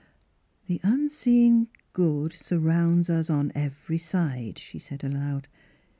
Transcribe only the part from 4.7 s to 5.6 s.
said aloud.